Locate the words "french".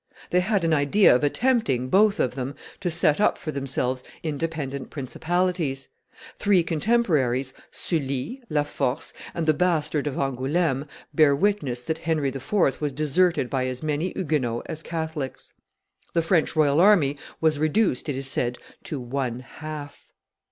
16.23-16.55